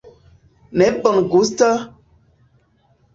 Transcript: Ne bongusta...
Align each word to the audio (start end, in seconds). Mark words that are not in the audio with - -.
Ne 0.77 0.87
bongusta... 1.01 1.69